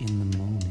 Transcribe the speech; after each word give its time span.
in 0.00 0.30
the 0.30 0.38
morning. 0.38 0.69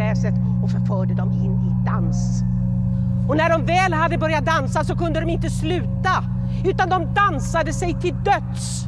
Gräset 0.00 0.34
och 0.62 0.70
förförde 0.70 1.14
dem 1.14 1.32
in 1.32 1.52
i 1.52 1.86
dans. 1.86 2.42
Och 3.28 3.36
när 3.36 3.50
de 3.50 3.66
väl 3.66 3.92
hade 3.92 4.18
börjat 4.18 4.44
dansa 4.44 4.84
så 4.84 4.96
kunde 4.96 5.20
de 5.20 5.28
inte 5.28 5.50
sluta, 5.50 6.24
utan 6.64 6.88
de 6.88 7.14
dansade 7.14 7.72
sig 7.72 8.00
till 8.00 8.14
döds. 8.24 8.86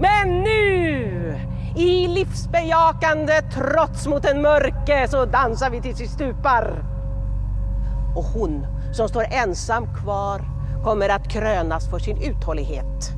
Men 0.00 0.42
nu, 0.42 1.40
i 1.76 2.08
livsbejakande 2.08 3.32
trots 3.54 4.06
mot 4.06 4.24
en 4.24 4.42
mörke, 4.42 5.08
så 5.08 5.24
dansar 5.24 5.70
vi 5.70 5.80
tills 5.80 6.00
vi 6.00 6.08
stupar. 6.08 6.84
Och 8.16 8.24
hon 8.24 8.66
som 8.92 9.08
står 9.08 9.24
ensam 9.30 9.86
kvar 9.94 10.40
kommer 10.84 11.08
att 11.08 11.28
krönas 11.28 11.90
för 11.90 11.98
sin 11.98 12.22
uthållighet. 12.22 13.12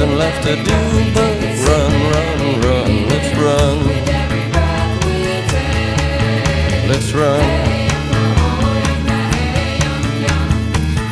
nothing 0.00 0.16
left 0.16 0.42
to 0.44 0.56
do 0.56 1.12
but 1.12 1.36
run, 1.68 1.92
run, 2.12 2.60
run. 2.64 3.08
Let's 3.08 3.30
run. 3.36 3.78
Let's 6.88 7.12
run. 7.12 7.44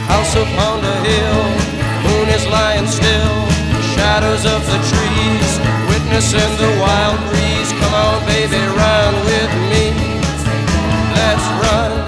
House 0.08 0.34
upon 0.36 0.80
the 0.80 0.96
hill, 1.04 1.42
moon 2.04 2.28
is 2.30 2.46
lying 2.46 2.86
still. 2.86 3.48
Shadows 3.94 4.46
of 4.46 4.64
the 4.64 4.78
trees, 4.90 5.50
witnessing 5.90 6.52
the 6.56 6.80
wild 6.80 7.20
breeze. 7.28 7.70
Come 7.80 7.94
on, 7.94 8.24
baby, 8.26 8.56
run 8.56 9.14
with 9.26 9.52
me. 9.70 9.84
Let's 11.14 11.46
run. 11.62 12.07